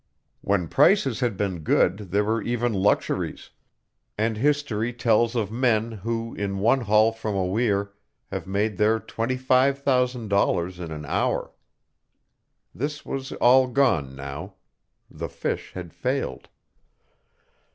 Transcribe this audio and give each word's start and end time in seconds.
When 0.41 0.67
prices 0.67 1.19
had 1.19 1.37
been 1.37 1.59
good 1.59 2.09
there 2.09 2.23
were 2.23 2.41
even 2.41 2.73
luxuries, 2.73 3.51
and 4.17 4.35
history 4.35 4.91
tells 4.93 5.35
of 5.35 5.51
men 5.51 5.91
who, 5.91 6.33
in 6.33 6.57
one 6.57 6.81
haul 6.81 7.11
from 7.11 7.35
a 7.35 7.45
weir, 7.45 7.93
have 8.31 8.47
made 8.47 8.77
their 8.79 8.99
twenty 8.99 9.37
five 9.37 9.77
thousand 9.77 10.29
dollars 10.29 10.79
in 10.79 10.89
an 10.89 11.05
hour. 11.05 11.51
This 12.73 13.05
was 13.05 13.31
all 13.33 13.67
gone 13.67 14.15
now. 14.15 14.55
The 15.11 15.29
fish 15.29 15.73
had 15.73 15.93
failed. 15.93 16.49